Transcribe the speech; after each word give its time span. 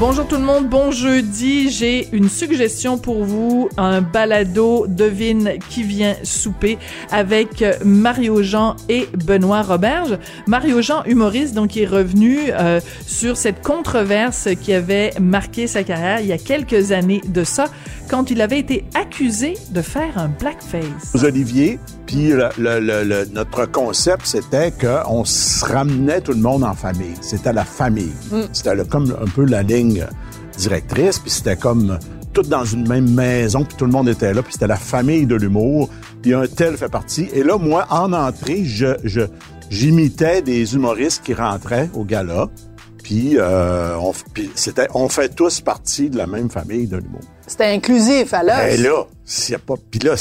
Bonjour 0.00 0.26
tout 0.26 0.36
le 0.36 0.42
monde, 0.44 0.66
bon 0.66 0.90
jeudi. 0.90 1.68
J'ai 1.68 2.08
une 2.12 2.30
suggestion 2.30 2.96
pour 2.96 3.22
vous, 3.22 3.68
un 3.76 4.00
balado 4.00 4.86
devine 4.88 5.58
qui 5.68 5.82
vient 5.82 6.16
souper 6.22 6.78
avec 7.10 7.62
Mario 7.84 8.42
Jean 8.42 8.76
et 8.88 9.08
Benoît 9.26 9.60
Roberge. 9.60 10.18
Mario 10.46 10.80
Jean, 10.80 11.04
humoriste, 11.04 11.52
donc 11.52 11.72
qui 11.72 11.82
est 11.82 11.86
revenu 11.86 12.38
euh, 12.48 12.80
sur 13.06 13.36
cette 13.36 13.60
controverse 13.60 14.48
qui 14.62 14.72
avait 14.72 15.10
marqué 15.20 15.66
sa 15.66 15.84
carrière 15.84 16.20
il 16.20 16.28
y 16.28 16.32
a 16.32 16.38
quelques 16.38 16.92
années 16.92 17.20
de 17.28 17.44
ça, 17.44 17.66
quand 18.08 18.30
il 18.30 18.40
avait 18.40 18.58
été 18.58 18.84
accusé 18.94 19.52
de 19.70 19.82
faire 19.82 20.16
un 20.16 20.28
blackface. 20.28 21.22
Olivier, 21.22 21.78
puis 22.10 22.30
le, 22.30 22.48
le, 22.58 23.04
le, 23.04 23.24
notre 23.32 23.66
concept, 23.66 24.26
c'était 24.26 24.72
qu'on 24.72 25.24
se 25.24 25.64
ramenait 25.64 26.20
tout 26.20 26.32
le 26.32 26.40
monde 26.40 26.64
en 26.64 26.74
famille. 26.74 27.14
C'était 27.20 27.52
la 27.52 27.64
famille. 27.64 28.12
Mm. 28.32 28.40
C'était 28.52 28.84
comme 28.84 29.14
un 29.22 29.28
peu 29.28 29.44
la 29.44 29.62
ligne 29.62 30.04
directrice, 30.58 31.20
puis 31.20 31.30
c'était 31.30 31.54
comme 31.54 32.00
tout 32.32 32.42
dans 32.42 32.64
une 32.64 32.88
même 32.88 33.08
maison, 33.08 33.62
puis 33.62 33.76
tout 33.76 33.84
le 33.84 33.92
monde 33.92 34.08
était 34.08 34.34
là, 34.34 34.42
puis 34.42 34.54
c'était 34.54 34.66
la 34.66 34.76
famille 34.76 35.24
de 35.24 35.36
l'humour, 35.36 35.88
puis 36.20 36.34
un 36.34 36.48
tel 36.48 36.76
fait 36.76 36.88
partie. 36.88 37.28
Et 37.32 37.44
là, 37.44 37.58
moi, 37.58 37.86
en 37.90 38.12
entrée, 38.12 38.64
je, 38.64 38.88
je, 39.04 39.20
j'imitais 39.68 40.42
des 40.42 40.74
humoristes 40.74 41.22
qui 41.24 41.34
rentraient 41.34 41.90
au 41.94 42.04
gala, 42.04 42.48
puis, 43.02 43.36
euh, 43.38 43.96
on, 43.98 44.12
puis 44.34 44.50
c'était, 44.54 44.86
on 44.94 45.08
fait 45.08 45.34
tous 45.34 45.60
partie 45.60 46.10
de 46.10 46.16
la 46.18 46.26
même 46.26 46.50
famille 46.50 46.86
de 46.86 46.96
l'humour. 46.98 47.20
C'était 47.46 47.66
inclusif, 47.66 48.32
alors. 48.34 48.56
Ben 48.56 48.80
là, 48.82 49.04
s'il 49.24 49.52
y 49.52 49.54
a 49.56 49.58
pas. 49.58 49.74
Puis 49.90 50.00
là, 50.00 50.14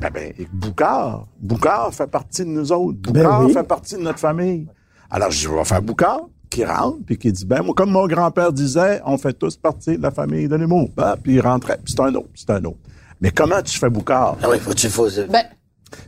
ben, 0.00 0.10
ben, 0.12 0.32
Boucard. 0.52 1.26
Boucard 1.40 1.92
fait 1.94 2.06
partie 2.06 2.42
de 2.42 2.48
nous 2.48 2.72
autres. 2.72 2.98
Boucard 2.98 3.44
oui. 3.44 3.52
fait 3.52 3.62
partie 3.62 3.94
de 3.94 4.00
notre 4.00 4.18
famille. 4.18 4.66
Alors, 5.10 5.30
je 5.30 5.48
vais 5.48 5.64
faire 5.64 5.82
Boucard, 5.82 6.22
qui 6.50 6.64
rentre, 6.64 6.98
puis 7.06 7.16
qui 7.18 7.30
dit, 7.32 7.44
ben, 7.44 7.62
moi, 7.62 7.74
comme 7.76 7.90
mon 7.90 8.06
grand-père 8.06 8.52
disait, 8.52 9.00
on 9.04 9.16
fait 9.18 9.32
tous 9.32 9.56
partie 9.56 9.96
de 9.96 10.02
la 10.02 10.10
famille 10.10 10.48
de 10.48 10.56
l'humour. 10.56 10.90
Ah, 10.96 11.16
puis 11.22 11.34
il 11.34 11.40
rentrait. 11.40 11.78
Puis 11.84 11.94
c'est 11.96 12.02
un 12.02 12.14
autre, 12.14 12.28
c'est 12.34 12.50
un 12.50 12.64
autre. 12.64 12.78
Mais 13.20 13.30
comment 13.30 13.62
tu 13.62 13.78
fais 13.78 13.88
Boucard? 13.90 14.36
Ah 14.42 14.48
oui, 14.50 14.58
faut 14.58 14.70
que 14.70 14.76
tu 14.76 14.88
fasses. 14.88 15.20
Ben, 15.28 15.44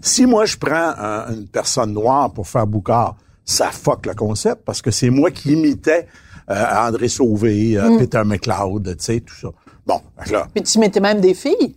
Si 0.00 0.26
moi, 0.26 0.44
je 0.44 0.56
prends 0.56 0.92
un- 0.98 1.32
une 1.32 1.46
personne 1.48 1.92
noire 1.92 2.32
pour 2.32 2.46
faire 2.48 2.66
Boucard, 2.66 3.16
ça 3.50 3.70
fuck 3.70 4.04
le 4.06 4.14
concept 4.14 4.62
parce 4.64 4.82
que 4.82 4.90
c'est 4.90 5.10
moi 5.10 5.30
qui 5.30 5.52
imitais 5.52 6.06
euh, 6.50 6.64
André 6.76 7.08
Sauvé, 7.08 7.76
euh, 7.78 7.88
Mm. 7.90 7.98
Peter 7.98 8.22
McLeod, 8.24 8.96
tu 8.98 9.04
sais, 9.04 9.20
tout 9.20 9.34
ça. 9.34 9.48
Bon, 9.86 10.00
là, 10.30 10.46
puis 10.54 10.62
tu 10.62 10.78
mettais 10.78 11.00
même 11.00 11.20
des 11.20 11.34
filles? 11.34 11.74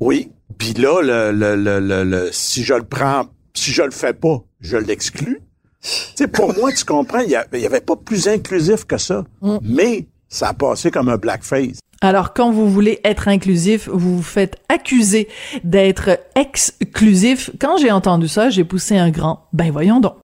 oui. 0.00 0.30
Puis 0.58 0.72
là, 0.74 1.00
le, 1.00 1.30
le, 1.32 1.54
le, 1.56 1.78
le, 1.80 2.04
le- 2.04 2.28
si 2.32 2.64
je 2.64 2.74
le 2.74 2.82
prends, 2.82 3.26
si 3.54 3.70
je 3.70 3.82
le 3.82 3.92
fais 3.92 4.12
pas, 4.12 4.42
je 4.60 4.76
l'exclus. 4.76 5.40
Tu 5.80 5.88
sais, 6.16 6.28
pour 6.28 6.52
moi, 6.54 6.72
tu 6.72 6.84
comprends, 6.84 7.20
il 7.20 7.30
y, 7.30 7.36
a- 7.36 7.46
il 7.54 7.60
y 7.60 7.66
avait 7.66 7.80
pas 7.80 7.96
plus 7.96 8.26
inclusif 8.28 8.84
que 8.84 8.98
ça. 8.98 9.24
Mais 9.62 10.06
ça 10.28 10.48
a 10.48 10.52
passé 10.54 10.90
comme 10.90 11.08
un 11.08 11.16
blackface. 11.16 11.78
Alors, 12.02 12.34
quand 12.34 12.50
vous 12.50 12.68
voulez 12.68 12.98
être 13.04 13.28
inclusif, 13.28 13.88
vous 13.90 14.16
vous 14.16 14.22
faites 14.22 14.56
accuser 14.68 15.28
d'être 15.64 16.18
exclusif. 16.34 17.50
Quand 17.60 17.76
j'ai 17.78 17.90
entendu 17.90 18.28
ça, 18.28 18.50
j'ai 18.50 18.64
poussé 18.64 18.96
un 18.98 19.10
grand. 19.10 19.46
Ben 19.52 19.70
voyons 19.70 20.00
donc. 20.00 20.14